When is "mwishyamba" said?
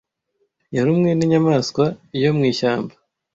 2.37-2.93